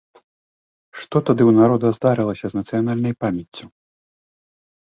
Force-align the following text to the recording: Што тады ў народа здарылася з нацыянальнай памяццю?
Што 1.01 1.17
тады 1.27 1.43
ў 1.49 1.59
народа 1.59 1.87
здарылася 1.99 2.45
з 2.55 2.61
нацыянальнай 2.63 3.13
памяццю? 3.27 3.65